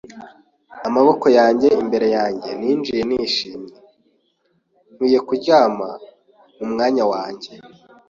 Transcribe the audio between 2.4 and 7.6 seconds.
ninjiye nshikamye. Nkwiye kuryama mu mwanya wanjye